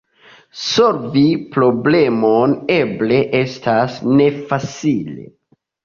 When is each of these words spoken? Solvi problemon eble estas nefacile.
Solvi 0.61 1.25
problemon 1.57 2.57
eble 2.79 3.23
estas 3.45 4.03
nefacile. 4.19 5.33